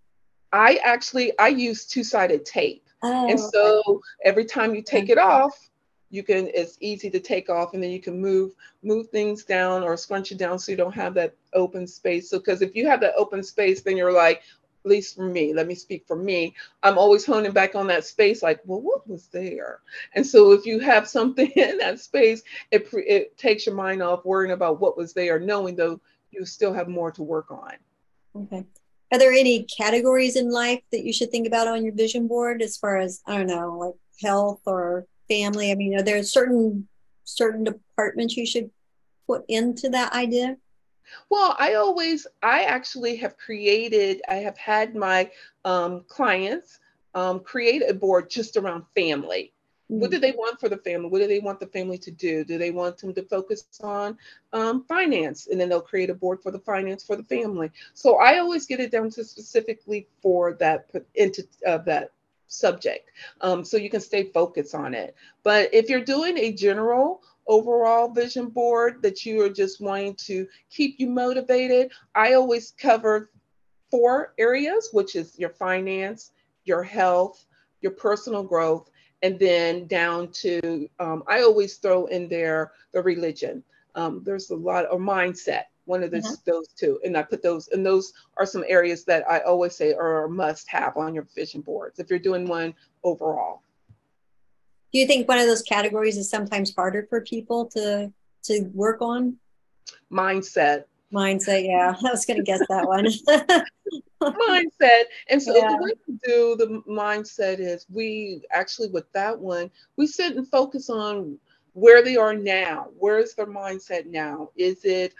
I 0.51 0.79
actually, 0.83 1.37
I 1.37 1.49
use 1.49 1.85
two-sided 1.85 2.43
tape. 2.43 2.83
Oh, 3.03 3.29
and 3.29 3.39
so 3.39 3.83
okay. 3.87 3.99
every 4.25 4.45
time 4.45 4.73
you 4.73 4.81
take 4.81 5.09
it 5.09 5.19
off, 5.19 5.69
you 6.09 6.23
can, 6.23 6.49
it's 6.55 6.75
easy 6.79 7.11
to 7.11 7.19
take 7.19 7.51
off 7.51 7.75
and 7.75 7.83
then 7.83 7.91
you 7.91 8.01
can 8.01 8.19
move, 8.19 8.53
move 8.81 9.09
things 9.09 9.43
down 9.43 9.83
or 9.83 9.95
scrunch 9.95 10.31
it 10.31 10.39
down 10.39 10.57
so 10.57 10.71
you 10.71 10.77
don't 10.77 10.95
have 10.95 11.13
that 11.13 11.35
open 11.53 11.85
space. 11.85 12.27
So, 12.27 12.39
cause 12.39 12.63
if 12.63 12.75
you 12.75 12.87
have 12.87 13.01
that 13.01 13.13
open 13.15 13.43
space, 13.43 13.83
then 13.83 13.95
you're 13.95 14.11
like, 14.11 14.41
at 14.85 14.89
least 14.89 15.15
for 15.15 15.25
me, 15.25 15.53
let 15.53 15.67
me 15.67 15.75
speak 15.75 16.05
for 16.07 16.15
me. 16.15 16.55
I'm 16.83 16.97
always 16.97 17.25
honing 17.25 17.51
back 17.51 17.75
on 17.75 17.87
that 17.87 18.05
space, 18.05 18.41
like, 18.41 18.61
well, 18.65 18.81
what 18.81 19.07
was 19.07 19.27
there? 19.27 19.81
And 20.15 20.25
so 20.25 20.51
if 20.53 20.65
you 20.65 20.79
have 20.79 21.07
something 21.07 21.51
in 21.55 21.77
that 21.79 21.99
space, 21.99 22.43
it, 22.71 22.87
it 22.93 23.37
takes 23.37 23.65
your 23.65 23.75
mind 23.75 24.01
off 24.01 24.25
worrying 24.25 24.53
about 24.53 24.79
what 24.79 24.97
was 24.97 25.13
there, 25.13 25.39
knowing 25.39 25.75
though 25.75 25.99
you 26.31 26.45
still 26.45 26.73
have 26.73 26.87
more 26.87 27.11
to 27.11 27.23
work 27.23 27.51
on. 27.51 27.73
Okay. 28.35 28.65
Are 29.11 29.17
there 29.17 29.31
any 29.31 29.63
categories 29.63 30.35
in 30.35 30.51
life 30.51 30.81
that 30.91 31.03
you 31.03 31.11
should 31.11 31.31
think 31.31 31.47
about 31.47 31.67
on 31.67 31.83
your 31.83 31.93
vision 31.93 32.27
board 32.27 32.61
as 32.61 32.77
far 32.77 32.97
as, 32.97 33.21
I 33.25 33.37
don't 33.37 33.47
know, 33.47 33.77
like 33.77 33.95
health 34.21 34.61
or 34.65 35.07
family? 35.27 35.71
I 35.71 35.75
mean, 35.75 35.97
are 35.97 36.03
there 36.03 36.21
certain 36.23 36.87
certain 37.23 37.63
departments 37.63 38.37
you 38.37 38.45
should 38.45 38.69
put 39.27 39.43
into 39.47 39.89
that 39.89 40.13
idea? 40.13 40.57
Well, 41.29 41.55
I 41.59 41.75
always, 41.75 42.27
I 42.41 42.63
actually 42.63 43.15
have 43.17 43.37
created, 43.37 44.21
I 44.29 44.35
have 44.35 44.57
had 44.57 44.95
my 44.95 45.29
um, 45.65 46.03
clients 46.07 46.79
um, 47.15 47.39
create 47.39 47.83
a 47.87 47.93
board 47.93 48.29
just 48.29 48.57
around 48.57 48.85
family. 48.95 49.53
Mm-hmm. 49.91 50.01
What 50.01 50.11
do 50.11 50.19
they 50.19 50.31
want 50.31 50.59
for 50.59 50.69
the 50.69 50.77
family? 50.77 51.09
What 51.09 51.19
do 51.19 51.27
they 51.27 51.39
want 51.39 51.59
the 51.59 51.67
family 51.67 51.97
to 51.99 52.11
do? 52.11 52.43
Do 52.43 52.57
they 52.57 52.71
want 52.71 52.97
them 52.99 53.13
to 53.13 53.23
focus 53.23 53.65
on 53.81 54.17
um, 54.53 54.83
finance? 54.83 55.47
And 55.47 55.59
then 55.59 55.69
they'll 55.69 55.81
create 55.81 56.11
a 56.11 56.13
board 56.13 56.41
for 56.43 56.51
the 56.51 56.59
finance 56.59 57.03
for 57.03 57.15
the 57.15 57.23
family. 57.23 57.71
So 57.93 58.17
I 58.17 58.37
always 58.37 58.65
get 58.65 58.79
it 58.79 58.91
down 58.91 59.09
to 59.11 59.23
specifically 59.23 60.07
for 60.21 60.53
that 60.53 60.89
into 61.15 61.47
uh, 61.65 61.79
that 61.79 62.11
subject, 62.51 63.11
um, 63.41 63.63
so 63.63 63.77
you 63.77 63.89
can 63.91 64.01
stay 64.01 64.23
focused 64.23 64.73
on 64.73 64.93
it. 64.93 65.15
But 65.43 65.73
if 65.73 65.87
you're 65.87 66.03
doing 66.03 66.37
a 66.37 66.51
general 66.51 67.21
overall 67.49 68.07
vision 68.07 68.47
board 68.47 69.01
that 69.01 69.25
you 69.25 69.41
are 69.41 69.49
just 69.49 69.81
wanting 69.81 70.15
to 70.15 70.47
keep 70.69 70.99
you 70.99 71.07
motivated, 71.07 71.91
I 72.15 72.33
always 72.33 72.71
cover 72.77 73.31
four 73.91 74.33
areas, 74.37 74.89
which 74.93 75.15
is 75.15 75.37
your 75.37 75.49
finance, 75.49 76.31
your 76.63 76.83
health, 76.83 77.45
your 77.81 77.91
personal 77.91 78.43
growth, 78.43 78.89
and 79.23 79.37
then 79.39 79.87
down 79.87 80.31
to 80.31 80.87
um, 80.99 81.23
I 81.27 81.41
always 81.41 81.77
throw 81.77 82.05
in 82.05 82.29
there 82.29 82.71
the 82.93 83.01
religion. 83.01 83.63
Um, 83.95 84.21
there's 84.23 84.51
a 84.51 84.55
lot 84.55 84.85
of 84.85 84.99
mindset, 84.99 85.63
one 85.85 86.03
of 86.03 86.11
mm-hmm. 86.11 86.33
those 86.45 86.67
two, 86.69 86.99
and 87.03 87.17
I 87.17 87.23
put 87.23 87.41
those, 87.41 87.67
and 87.69 87.85
those 87.85 88.13
are 88.37 88.45
some 88.45 88.63
areas 88.67 89.03
that 89.05 89.29
I 89.29 89.39
always 89.39 89.75
say 89.75 89.93
are 89.93 90.25
a 90.25 90.29
must 90.29 90.69
have 90.69 90.95
on 90.97 91.15
your 91.15 91.27
vision 91.35 91.61
boards 91.61 91.99
if 91.99 92.09
you're 92.09 92.19
doing 92.19 92.47
one 92.47 92.75
overall. 93.03 93.63
Do 94.91 94.99
you 94.99 95.07
think 95.07 95.27
one 95.27 95.37
of 95.37 95.45
those 95.45 95.61
categories 95.61 96.17
is 96.17 96.29
sometimes 96.29 96.73
harder 96.75 97.05
for 97.09 97.21
people 97.21 97.65
to 97.67 98.11
to 98.43 98.61
work 98.73 99.01
on? 99.01 99.37
Mindset. 100.11 100.85
Mindset, 101.13 101.65
yeah. 101.65 101.95
I 102.05 102.11
was 102.11 102.25
gonna 102.25 102.43
guess 102.43 102.61
that 102.69 102.87
one. 102.87 103.05
mindset. 104.21 105.03
And 105.29 105.41
so 105.41 105.55
yeah. 105.55 105.69
the 105.69 105.83
way 105.83 105.91
we 106.07 106.19
do 106.23 106.55
the 106.57 106.83
mindset 106.87 107.59
is 107.59 107.85
we 107.91 108.41
actually 108.51 108.89
with 108.89 109.11
that 109.13 109.37
one, 109.37 109.71
we 109.97 110.07
sit 110.07 110.35
and 110.35 110.47
focus 110.47 110.89
on 110.89 111.37
where 111.73 112.03
they 112.03 112.17
are 112.17 112.33
now. 112.33 112.87
Where 112.97 113.19
is 113.19 113.35
their 113.35 113.47
mindset 113.47 114.05
now? 114.07 114.49
Is 114.55 114.83
it 114.83 115.13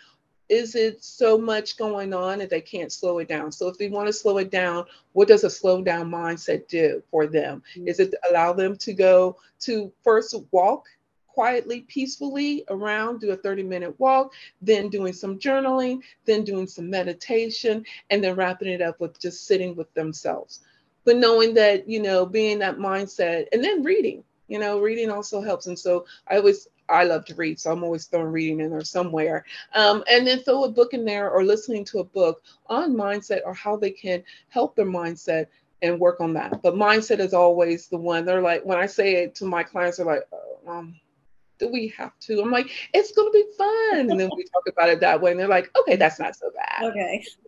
is 0.49 0.75
it 0.75 1.03
so 1.03 1.37
much 1.37 1.77
going 1.77 2.13
on 2.13 2.39
that 2.39 2.49
they 2.49 2.61
can't 2.61 2.91
slow 2.91 3.19
it 3.19 3.27
down? 3.27 3.51
So 3.51 3.67
if 3.67 3.77
they 3.77 3.87
want 3.87 4.07
to 4.07 4.13
slow 4.13 4.37
it 4.39 4.49
down, 4.49 4.85
what 5.13 5.27
does 5.27 5.43
a 5.43 5.49
slow 5.49 5.81
down 5.81 6.09
mindset 6.09 6.67
do 6.67 7.03
for 7.11 7.27
them? 7.27 7.61
Mm-hmm. 7.75 7.87
Is 7.87 7.99
it 7.99 8.13
allow 8.29 8.53
them 8.53 8.75
to 8.77 8.93
go 8.93 9.37
to 9.61 9.91
first 10.03 10.35
walk 10.51 10.87
quietly, 11.27 11.81
peacefully 11.81 12.65
around, 12.69 13.21
do 13.21 13.31
a 13.31 13.35
30 13.35 13.63
minute 13.63 13.97
walk, 13.99 14.33
then 14.61 14.89
doing 14.89 15.13
some 15.13 15.39
journaling, 15.39 16.01
then 16.25 16.43
doing 16.43 16.67
some 16.67 16.89
meditation, 16.89 17.85
and 18.09 18.23
then 18.23 18.35
wrapping 18.35 18.67
it 18.67 18.81
up 18.81 18.99
with 18.99 19.19
just 19.21 19.45
sitting 19.45 19.75
with 19.75 19.93
themselves. 19.93 20.61
But 21.05 21.17
knowing 21.17 21.53
that, 21.53 21.87
you 21.87 22.01
know, 22.01 22.25
being 22.25 22.59
that 22.59 22.77
mindset 22.77 23.45
and 23.53 23.63
then 23.63 23.83
reading, 23.83 24.23
you 24.47 24.59
know, 24.59 24.81
reading 24.81 25.11
also 25.11 25.41
helps. 25.41 25.67
And 25.67 25.77
so 25.77 26.05
I 26.27 26.37
always 26.37 26.67
I 26.89 27.03
love 27.03 27.25
to 27.25 27.35
read, 27.35 27.59
so 27.59 27.71
I'm 27.71 27.83
always 27.83 28.05
throwing 28.05 28.31
reading 28.31 28.59
in 28.59 28.71
there 28.71 28.83
somewhere. 28.83 29.45
Um, 29.75 30.03
and 30.09 30.25
then 30.25 30.39
throw 30.39 30.63
a 30.63 30.71
book 30.71 30.93
in 30.93 31.05
there 31.05 31.29
or 31.29 31.43
listening 31.43 31.85
to 31.85 31.99
a 31.99 32.03
book 32.03 32.43
on 32.67 32.95
mindset 32.95 33.41
or 33.45 33.53
how 33.53 33.75
they 33.75 33.91
can 33.91 34.23
help 34.49 34.75
their 34.75 34.85
mindset 34.85 35.47
and 35.81 35.99
work 35.99 36.19
on 36.19 36.33
that. 36.33 36.61
But 36.61 36.75
mindset 36.75 37.19
is 37.19 37.33
always 37.33 37.87
the 37.87 37.97
one. 37.97 38.25
They're 38.25 38.41
like, 38.41 38.65
when 38.65 38.77
I 38.77 38.85
say 38.85 39.23
it 39.23 39.35
to 39.35 39.45
my 39.45 39.63
clients, 39.63 39.97
they're 39.97 40.05
like, 40.05 40.23
oh, 40.33 40.59
um, 40.67 40.95
do 41.57 41.67
we 41.67 41.93
have 41.97 42.17
to? 42.21 42.41
I'm 42.41 42.51
like, 42.51 42.69
it's 42.93 43.11
going 43.11 43.27
to 43.27 43.33
be 43.33 43.45
fun. 43.57 44.09
And 44.09 44.19
then 44.19 44.29
we 44.35 44.43
talk 44.45 44.63
about 44.67 44.89
it 44.89 44.99
that 45.01 45.21
way. 45.21 45.31
And 45.31 45.39
they're 45.39 45.47
like, 45.47 45.69
okay, 45.79 45.95
that's 45.95 46.19
not 46.19 46.35
so 46.35 46.49
bad. 46.55 46.83
Okay. 46.89 47.25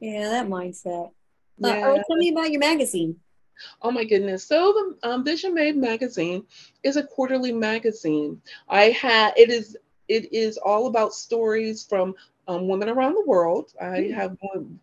yeah, 0.00 0.28
that 0.30 0.46
mindset. 0.46 1.10
Yeah. 1.58 1.70
Uh, 1.70 1.82
oh, 1.84 2.02
tell 2.06 2.16
me 2.16 2.30
about 2.30 2.50
your 2.50 2.60
magazine. 2.60 3.16
Oh 3.82 3.90
my 3.90 4.04
goodness. 4.04 4.44
So 4.44 4.96
the 5.02 5.08
um, 5.08 5.24
Vision 5.24 5.54
Made 5.54 5.76
magazine 5.76 6.44
is 6.82 6.96
a 6.96 7.02
quarterly 7.02 7.52
magazine. 7.52 8.40
I 8.68 8.90
had 8.90 9.34
it 9.36 9.50
is 9.50 9.76
it 10.08 10.32
is 10.32 10.56
all 10.56 10.86
about 10.86 11.12
stories 11.12 11.84
from 11.84 12.14
um, 12.48 12.66
women 12.66 12.88
around 12.88 13.14
the 13.14 13.26
world. 13.26 13.74
I 13.80 14.04
hmm. 14.04 14.12
have 14.14 14.36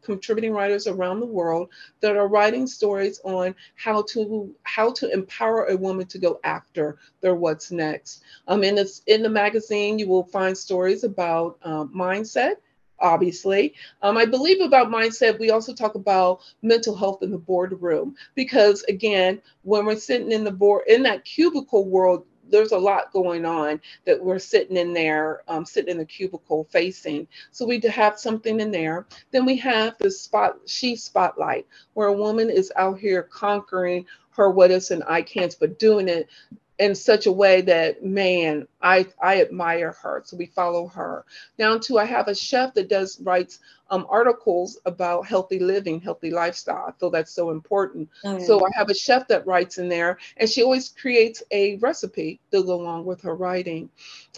contributing 0.03 0.53
writers 0.53 0.87
around 0.87 1.19
the 1.19 1.25
world 1.25 1.69
that 1.99 2.15
are 2.15 2.27
writing 2.27 2.67
stories 2.67 3.19
on 3.25 3.55
how 3.75 4.03
to 4.09 4.53
how 4.63 4.93
to 4.93 5.11
empower 5.11 5.65
a 5.65 5.75
woman 5.75 6.05
to 6.07 6.19
go 6.19 6.39
after 6.43 6.99
their 7.21 7.35
what's 7.35 7.71
next. 7.71 8.23
Um, 8.47 8.63
in 8.63 8.75
this 8.75 9.01
in 9.07 9.23
the 9.23 9.29
magazine, 9.29 9.97
you 9.99 10.07
will 10.07 10.23
find 10.23 10.57
stories 10.57 11.03
about 11.03 11.57
um, 11.63 11.91
mindset, 11.93 12.57
obviously. 12.99 13.73
Um, 14.01 14.17
I 14.17 14.25
believe 14.25 14.61
about 14.61 14.89
mindset, 14.89 15.39
we 15.39 15.51
also 15.51 15.73
talk 15.73 15.95
about 15.95 16.41
mental 16.61 16.95
health 16.95 17.23
in 17.23 17.31
the 17.31 17.37
boardroom 17.37 18.15
because 18.35 18.83
again, 18.83 19.41
when 19.63 19.85
we're 19.85 19.95
sitting 19.95 20.31
in 20.31 20.43
the 20.43 20.51
board 20.51 20.83
in 20.87 21.03
that 21.03 21.25
cubicle 21.25 21.85
world, 21.85 22.25
there's 22.49 22.71
a 22.71 22.77
lot 22.77 23.11
going 23.11 23.45
on 23.45 23.81
that 24.05 24.23
we're 24.23 24.39
sitting 24.39 24.77
in 24.77 24.93
there, 24.93 25.41
um, 25.47 25.65
sitting 25.65 25.91
in 25.91 25.97
the 25.97 26.05
cubicle 26.05 26.65
facing. 26.69 27.27
So 27.51 27.65
we 27.65 27.79
have 27.79 28.19
something 28.19 28.59
in 28.59 28.71
there. 28.71 29.07
Then 29.31 29.45
we 29.45 29.57
have 29.57 29.97
the 29.97 30.11
spot, 30.11 30.57
she 30.65 30.95
spotlight, 30.95 31.65
where 31.93 32.07
a 32.07 32.13
woman 32.13 32.49
is 32.49 32.71
out 32.75 32.99
here 32.99 33.23
conquering 33.23 34.05
her 34.31 34.49
what 34.49 34.71
ifs 34.71 34.91
and 34.91 35.03
I 35.07 35.21
can'ts, 35.21 35.55
but 35.55 35.79
doing 35.79 36.07
it 36.07 36.27
in 36.77 36.93
such 36.93 37.25
a 37.25 37.31
way 37.31 37.61
that 37.61 38.03
man 38.03 38.67
i 38.85 39.05
i 39.21 39.41
admire 39.41 39.91
her 39.91 40.21
so 40.23 40.37
we 40.37 40.45
follow 40.45 40.87
her 40.87 41.25
down 41.57 41.79
to 41.79 41.97
i 41.97 42.05
have 42.05 42.27
a 42.27 42.35
chef 42.35 42.73
that 42.73 42.87
does 42.87 43.19
writes 43.21 43.59
um, 43.91 44.07
articles 44.09 44.79
about 44.85 45.27
healthy 45.27 45.59
living 45.59 45.99
healthy 45.99 46.31
lifestyle 46.31 46.85
i 46.87 46.91
feel 46.99 47.09
that's 47.09 47.31
so 47.31 47.51
important 47.51 48.09
oh, 48.23 48.37
yeah. 48.37 48.45
so 48.45 48.65
i 48.65 48.69
have 48.73 48.89
a 48.89 48.95
chef 48.95 49.27
that 49.27 49.45
writes 49.45 49.77
in 49.77 49.89
there 49.89 50.17
and 50.37 50.49
she 50.49 50.63
always 50.63 50.89
creates 50.89 51.43
a 51.51 51.75
recipe 51.77 52.39
to 52.51 52.63
go 52.63 52.75
along 52.75 53.05
with 53.05 53.21
her 53.21 53.35
writing 53.35 53.89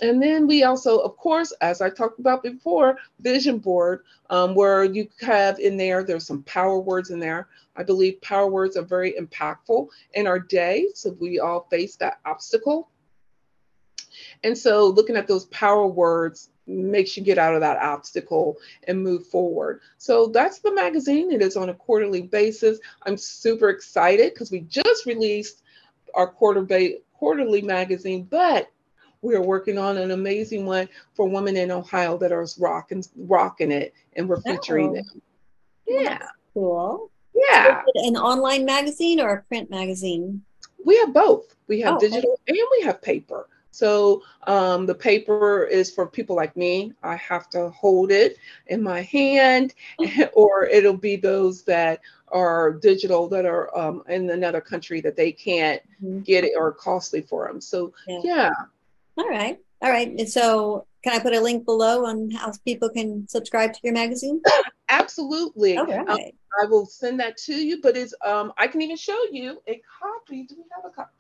and 0.01 0.21
then 0.21 0.47
we 0.47 0.63
also 0.63 0.99
of 0.99 1.15
course 1.17 1.51
as 1.61 1.81
i 1.81 1.89
talked 1.89 2.19
about 2.19 2.43
before 2.43 2.97
vision 3.19 3.57
board 3.57 4.03
um, 4.29 4.55
where 4.55 4.83
you 4.83 5.07
have 5.21 5.59
in 5.59 5.77
there 5.77 6.03
there's 6.03 6.27
some 6.27 6.43
power 6.43 6.79
words 6.79 7.09
in 7.11 7.19
there 7.19 7.47
I 7.77 7.83
believe 7.83 8.19
power 8.21 8.47
words 8.47 8.75
are 8.75 8.81
very 8.81 9.13
impactful 9.13 9.87
in 10.15 10.25
our 10.25 10.39
day. 10.39 10.87
So 10.95 11.15
we 11.19 11.39
all 11.39 11.67
face 11.69 11.95
that 11.97 12.19
obstacle. 12.25 12.89
And 14.43 14.57
so 14.57 14.87
looking 14.87 15.15
at 15.15 15.27
those 15.27 15.45
power 15.45 15.87
words 15.87 16.49
makes 16.67 17.15
you 17.15 17.23
get 17.23 17.37
out 17.37 17.55
of 17.55 17.61
that 17.61 17.81
obstacle 17.81 18.57
and 18.87 19.01
move 19.01 19.25
forward. 19.27 19.81
So 19.97 20.27
that's 20.27 20.59
the 20.59 20.73
magazine. 20.73 21.31
It 21.31 21.41
is 21.41 21.55
on 21.55 21.69
a 21.69 21.73
quarterly 21.73 22.21
basis. 22.21 22.79
I'm 23.05 23.17
super 23.17 23.69
excited 23.69 24.33
because 24.33 24.51
we 24.51 24.61
just 24.61 25.05
released 25.05 25.61
our 26.13 26.27
quarter 26.27 26.61
ba- 26.61 26.97
quarterly 27.13 27.61
magazine, 27.61 28.27
but 28.29 28.69
we 29.21 29.35
are 29.35 29.41
working 29.41 29.77
on 29.77 29.97
an 29.97 30.11
amazing 30.11 30.65
one 30.65 30.87
for 31.15 31.27
women 31.27 31.57
in 31.57 31.71
Ohio 31.71 32.17
that 32.17 32.31
are 32.31 32.45
rocking 32.59 33.03
rocking 33.15 33.71
it, 33.71 33.93
and 34.15 34.27
we're 34.27 34.41
featuring 34.41 34.89
oh. 34.89 34.95
them. 34.95 35.21
Yeah, 35.87 36.27
cool. 36.53 37.11
Yeah. 37.33 37.83
an 37.95 38.17
online 38.17 38.65
magazine 38.65 39.19
or 39.19 39.33
a 39.33 39.43
print 39.43 39.69
magazine? 39.69 40.43
We 40.83 40.97
have 40.97 41.13
both. 41.13 41.55
We 41.67 41.81
have 41.81 41.95
oh, 41.95 41.99
digital 41.99 42.39
okay. 42.47 42.59
and 42.59 42.67
we 42.79 42.85
have 42.85 43.01
paper. 43.01 43.47
So 43.71 44.23
um, 44.47 44.85
the 44.85 44.95
paper 44.95 45.63
is 45.63 45.91
for 45.91 46.07
people 46.07 46.35
like 46.35 46.55
me. 46.57 46.93
I 47.03 47.15
have 47.17 47.49
to 47.51 47.69
hold 47.69 48.11
it 48.11 48.37
in 48.67 48.81
my 48.81 49.01
hand, 49.01 49.73
or 50.33 50.65
it'll 50.65 50.97
be 50.97 51.15
those 51.15 51.63
that 51.63 52.01
are 52.29 52.73
digital 52.73 53.27
that 53.29 53.45
are 53.45 53.75
um, 53.77 54.03
in 54.09 54.29
another 54.29 54.61
country 54.61 55.01
that 55.01 55.15
they 55.15 55.31
can't 55.31 55.81
mm-hmm. 56.03 56.19
get 56.21 56.43
it 56.43 56.53
or 56.57 56.71
costly 56.73 57.21
for 57.21 57.47
them. 57.47 57.61
So 57.61 57.93
yeah. 58.07 58.19
yeah. 58.23 58.51
All 59.17 59.27
right. 59.29 59.59
All 59.81 59.89
right. 59.89 60.09
And 60.09 60.27
so 60.27 60.85
can 61.03 61.13
I 61.13 61.19
put 61.19 61.33
a 61.33 61.39
link 61.39 61.65
below 61.65 62.05
on 62.05 62.31
how 62.31 62.51
people 62.65 62.89
can 62.89 63.27
subscribe 63.27 63.73
to 63.73 63.79
your 63.83 63.93
magazine? 63.93 64.41
Absolutely. 64.89 65.77
Okay. 65.77 65.97
Um, 65.97 66.19
I 66.61 66.65
will 66.65 66.85
send 66.85 67.19
that 67.19 67.37
to 67.37 67.53
you, 67.53 67.81
but 67.81 67.95
it's 67.95 68.13
um 68.25 68.53
I 68.57 68.67
can 68.67 68.81
even 68.81 68.97
show 68.97 69.19
you 69.31 69.61
a 69.67 69.81
copy. 69.99 70.43
Do 70.43 70.55
we 70.57 70.63
have 70.75 70.91
a 70.91 70.93
copy? 70.93 71.11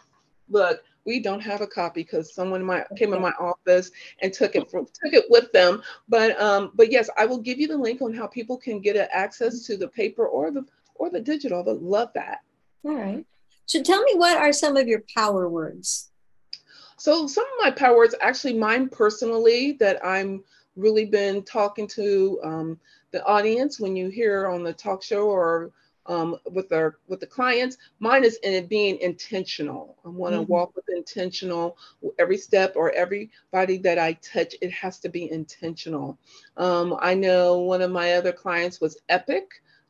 Look, 0.49 0.83
we 1.05 1.19
don't 1.21 1.39
have 1.39 1.61
a 1.61 1.67
copy 1.67 2.01
because 2.01 2.33
someone 2.33 2.61
in 2.61 2.67
my 2.67 2.85
came 2.97 3.13
in 3.13 3.21
my 3.21 3.31
office 3.39 3.91
and 4.21 4.33
took 4.33 4.55
it 4.55 4.69
from 4.69 4.85
took 4.85 5.13
it 5.13 5.25
with 5.29 5.51
them. 5.53 5.81
But 6.09 6.39
um, 6.39 6.71
but 6.75 6.91
yes, 6.91 7.09
I 7.17 7.25
will 7.25 7.39
give 7.39 7.59
you 7.59 7.67
the 7.67 7.77
link 7.77 8.01
on 8.01 8.13
how 8.13 8.27
people 8.27 8.57
can 8.57 8.81
get 8.81 8.97
access 9.13 9.65
to 9.67 9.77
the 9.77 9.87
paper 9.87 10.27
or 10.27 10.51
the 10.51 10.65
or 10.95 11.09
the 11.09 11.21
digital. 11.21 11.63
I 11.67 11.71
love 11.71 12.09
that. 12.15 12.39
All 12.83 12.95
right. 12.95 13.25
So 13.65 13.81
tell 13.81 14.01
me 14.03 14.15
what 14.15 14.37
are 14.37 14.53
some 14.53 14.77
of 14.77 14.87
your 14.87 15.03
power 15.15 15.49
words? 15.49 16.09
So 16.97 17.27
some 17.27 17.43
of 17.45 17.63
my 17.63 17.71
power 17.71 17.95
words, 17.97 18.15
actually 18.21 18.53
mine 18.53 18.89
personally, 18.89 19.73
that 19.73 20.03
I'm 20.05 20.43
really 20.75 21.05
been 21.05 21.43
talking 21.43 21.87
to 21.87 22.39
um, 22.43 22.79
the 23.11 23.23
audience 23.25 23.79
when 23.79 23.95
you 23.95 24.09
hear 24.09 24.47
on 24.47 24.63
the 24.63 24.73
talk 24.73 25.03
show 25.03 25.27
or 25.27 25.71
um, 26.07 26.37
with 26.51 26.71
our 26.71 26.97
with 27.07 27.19
the 27.19 27.27
clients. 27.27 27.77
Mine 27.99 28.23
is 28.23 28.37
in 28.43 28.53
it 28.53 28.69
being 28.69 28.97
intentional. 28.99 29.97
I 30.05 30.09
want 30.09 30.33
to 30.33 30.41
mm-hmm. 30.41 30.51
walk 30.51 30.75
with 30.75 30.85
intentional 30.89 31.77
every 32.17 32.37
step 32.37 32.73
or 32.75 32.91
everybody 32.91 33.77
that 33.79 33.99
I 33.99 34.13
touch. 34.13 34.55
It 34.61 34.71
has 34.71 34.99
to 34.99 35.09
be 35.09 35.31
intentional. 35.31 36.17
Um, 36.55 36.97
I 36.99 37.13
know 37.13 37.59
one 37.59 37.81
of 37.81 37.91
my 37.91 38.13
other 38.13 38.31
clients 38.31 38.81
was 38.81 39.01
Epic. 39.09 39.45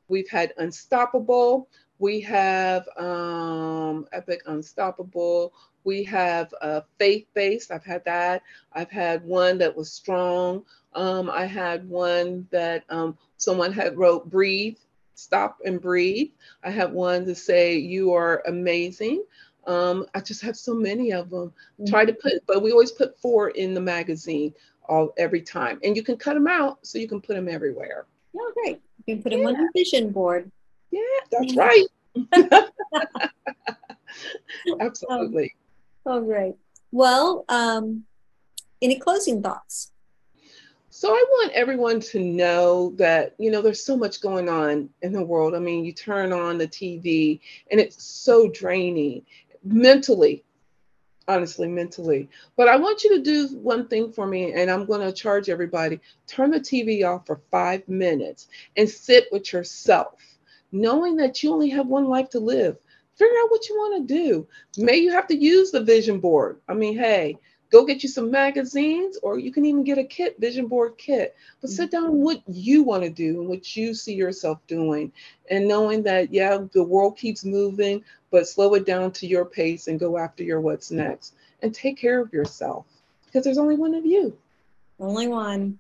We've 0.08 0.30
had 0.30 0.54
Unstoppable. 0.58 1.70
We 2.00 2.22
have 2.22 2.88
um, 2.98 4.08
Epic 4.12 4.42
Unstoppable. 4.46 5.54
We 5.84 6.04
have 6.04 6.54
uh, 6.62 6.82
faith 7.00 7.28
based. 7.34 7.72
I've 7.72 7.86
had 7.86 8.04
that. 8.06 8.44
I've 8.74 8.92
had 8.92 9.24
one 9.24 9.58
that 9.60 9.76
was 9.76 9.92
strong. 9.92 10.64
Um, 10.94 11.30
I 11.30 11.46
had 11.46 11.88
one 11.88 12.48
that 12.52 12.84
um, 12.90 13.18
someone 13.38 13.72
had 13.72 13.98
wrote 13.98 14.30
breathe 14.30 14.78
stop 15.18 15.58
and 15.66 15.82
breathe. 15.82 16.30
I 16.64 16.70
have 16.70 16.92
one 16.92 17.26
to 17.26 17.36
say, 17.36 17.78
You 17.78 18.14
are 18.14 18.44
amazing. 18.48 19.24
Um, 19.66 20.06
I 20.16 20.22
just 20.22 20.42
have 20.44 20.56
so 20.56 20.74
many 20.74 21.12
of 21.12 21.30
them. 21.30 21.50
Mm-hmm. 21.50 21.86
Try 21.86 22.06
to 22.06 22.14
put, 22.14 22.34
but 22.48 22.62
we 22.62 22.72
always 22.72 22.92
put 22.92 23.20
four 23.20 23.50
in 23.50 23.74
the 23.74 23.82
magazine 23.82 24.54
all 24.88 25.14
every 25.18 25.42
time. 25.42 25.80
And 25.84 25.96
you 25.96 26.04
can 26.04 26.16
cut 26.18 26.36
them 26.36 26.48
out 26.48 26.86
so 26.86 26.98
you 26.98 27.08
can 27.08 27.20
put 27.20 27.36
them 27.36 27.50
everywhere. 27.50 28.06
Oh, 28.36 28.54
great. 28.54 28.80
You 29.06 29.16
can 29.16 29.24
put 29.24 29.32
them 29.32 29.42
yeah. 29.42 29.48
on 29.48 29.56
your 29.56 29.70
vision 29.76 30.12
board. 30.12 30.50
Yeah, 30.92 31.02
that's 31.32 31.56
right. 31.56 31.86
Absolutely. 34.80 35.56
Oh, 36.06 36.22
great. 36.22 36.56
Well, 36.92 37.44
um, 37.50 38.06
any 38.82 38.98
closing 39.00 39.42
thoughts? 39.42 39.92
So 40.98 41.12
I 41.12 41.26
want 41.30 41.54
everyone 41.54 42.00
to 42.00 42.20
know 42.20 42.92
that, 42.96 43.36
you 43.38 43.52
know, 43.52 43.62
there's 43.62 43.86
so 43.86 43.96
much 43.96 44.20
going 44.20 44.50
on 44.50 44.90
in 45.04 45.12
the 45.12 45.24
world. 45.24 45.54
I 45.54 45.60
mean, 45.60 45.86
you 45.86 45.94
turn 45.94 46.34
on 46.34 46.58
the 46.58 46.68
TV 46.68 47.40
and 47.70 47.80
it's 47.80 48.04
so 48.04 48.50
draining 48.50 49.24
mentally, 49.64 50.44
honestly, 51.28 51.68
mentally. 51.68 52.30
But 52.56 52.68
I 52.68 52.78
want 52.78 53.04
you 53.04 53.16
to 53.16 53.22
do 53.22 53.48
one 53.60 53.88
thing 53.88 54.12
for 54.12 54.26
me, 54.26 54.54
and 54.54 54.72
I'm 54.72 54.88
going 54.88 55.02
to 55.02 55.12
charge 55.12 55.50
everybody 55.50 56.00
turn 56.26 56.50
the 56.50 56.60
TV 56.60 57.08
off 57.08 57.28
for 57.28 57.42
five 57.52 57.88
minutes 57.88 58.48
and 58.76 58.90
sit 58.90 59.28
with 59.32 59.54
yourself, 59.54 60.16
knowing 60.72 61.16
that 61.18 61.44
you 61.44 61.54
only 61.54 61.70
have 61.70 61.86
one 61.86 62.08
life 62.08 62.32
to 62.32 62.40
live. 62.40 62.76
Figure 63.18 63.38
out 63.44 63.52
what 63.52 63.70
you 63.70 63.76
want 63.76 64.08
to 64.08 64.16
do. 64.16 64.48
May 64.80 64.98
you 64.98 65.12
have 65.12 65.28
to 65.28 65.38
use 65.38 65.70
the 65.70 65.84
vision 65.84 66.20
board. 66.20 66.60
I 66.68 66.74
mean, 66.74 66.98
hey, 66.98 67.38
go 67.72 67.86
get 67.86 68.04
you 68.04 68.10
some 68.10 68.32
magazines 68.32 69.18
or 69.22 69.40
you 69.40 69.52
can 69.52 69.66
even 69.66 69.84
get 69.84 69.98
a 69.98 70.04
kit 70.04 70.40
vision 70.40 70.68
board 70.68 70.98
kit. 70.98 71.36
But 71.62 71.70
sit 71.70 71.92
down 71.92 72.22
what 72.22 72.42
you 72.48 72.84
want 72.84 73.04
to 73.04 73.10
do 73.10 73.42
and 73.42 73.50
what 73.50 73.76
you 73.76 73.94
see 73.94 74.14
yourself 74.14 74.60
doing 74.68 75.12
and 75.50 75.68
knowing 75.68 76.04
that 76.04 76.34
yeah 76.34 76.60
the 76.74 76.84
world 76.84 77.18
keeps 77.18 77.44
moving 77.44 78.04
but 78.32 78.48
slow 78.48 78.74
it 78.74 78.86
down 78.86 79.12
to 79.12 79.28
your 79.28 79.46
pace 79.46 79.88
and 79.88 80.00
go 80.00 80.18
after 80.18 80.44
your 80.44 80.62
what's 80.62 80.92
next 80.92 81.36
and 81.62 81.74
take 81.74 81.98
care 81.98 82.22
of 82.22 82.32
yourself 82.34 82.86
because 83.26 83.44
there's 83.44 83.58
only 83.58 83.76
one 83.76 83.94
of 83.94 84.06
you. 84.06 84.38
Only 85.00 85.28
one. 85.28 85.80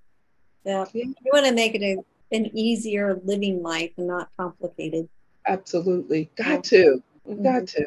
Yeah, 0.63 0.85
yeah. 0.93 1.05
you 1.05 1.31
want 1.31 1.45
to 1.45 1.53
make 1.53 1.75
it 1.75 1.81
a, 1.81 1.97
an 2.35 2.45
easier 2.57 3.19
living 3.23 3.63
life 3.63 3.91
and 3.97 4.07
not 4.07 4.29
complicated. 4.37 5.07
Absolutely. 5.45 6.29
Got 6.35 6.47
yeah. 6.71 6.79
to. 6.79 7.03
Got 7.25 7.35
mm-hmm. 7.35 7.65
to. 7.65 7.85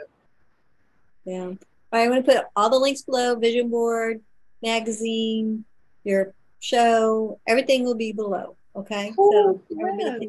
Yeah 1.24 1.52
I'm 1.92 2.08
going 2.08 2.22
to 2.22 2.32
put 2.32 2.44
all 2.54 2.70
the 2.70 2.78
links 2.78 3.02
below 3.02 3.34
vision 3.36 3.68
board, 3.68 4.20
magazine, 4.62 5.64
your 6.04 6.34
show, 6.60 7.40
everything 7.46 7.84
will 7.84 7.96
be 7.96 8.12
below. 8.12 8.56
Okay. 8.76 9.12
Cool. 9.16 9.60
So 9.68 9.76
yes. 9.98 10.22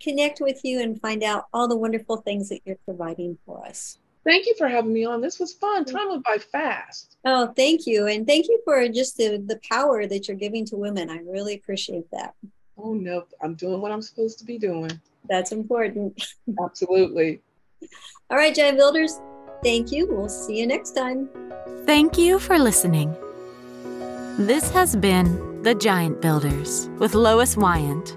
connect 0.00 0.40
with 0.40 0.60
you 0.64 0.80
and 0.80 1.00
find 1.00 1.22
out 1.22 1.46
all 1.52 1.68
the 1.68 1.76
wonderful 1.76 2.18
things 2.18 2.48
that 2.48 2.60
you're 2.64 2.78
providing 2.86 3.36
for 3.44 3.64
us. 3.66 3.98
Thank 4.24 4.46
you 4.46 4.54
for 4.58 4.68
having 4.68 4.92
me 4.92 5.04
on. 5.04 5.20
This 5.20 5.38
was 5.38 5.54
fun. 5.54 5.84
Time 5.84 6.08
went 6.10 6.24
by 6.24 6.36
fast. 6.38 7.16
Oh, 7.24 7.46
thank 7.56 7.86
you. 7.86 8.06
And 8.08 8.26
thank 8.26 8.46
you 8.46 8.60
for 8.64 8.86
just 8.88 9.16
the, 9.16 9.42
the 9.46 9.60
power 9.68 10.06
that 10.06 10.28
you're 10.28 10.36
giving 10.36 10.66
to 10.66 10.76
women. 10.76 11.08
I 11.08 11.20
really 11.24 11.54
appreciate 11.54 12.10
that. 12.10 12.34
Oh, 12.76 12.92
no, 12.92 13.24
I'm 13.42 13.54
doing 13.54 13.80
what 13.80 13.90
I'm 13.90 14.02
supposed 14.02 14.38
to 14.40 14.44
be 14.44 14.58
doing. 14.58 15.00
That's 15.28 15.52
important. 15.52 16.22
Absolutely. 16.62 17.40
All 18.30 18.36
right, 18.36 18.54
Giant 18.54 18.76
Builders, 18.76 19.18
Thank 19.62 19.92
you. 19.92 20.06
We'll 20.08 20.28
see 20.28 20.58
you 20.58 20.66
next 20.66 20.92
time. 20.92 21.28
Thank 21.84 22.18
you 22.18 22.38
for 22.38 22.58
listening. 22.58 23.14
This 24.38 24.70
has 24.70 24.94
been 24.94 25.62
The 25.62 25.74
Giant 25.74 26.20
Builders 26.20 26.88
with 26.98 27.14
Lois 27.14 27.56
Wyant. 27.56 28.16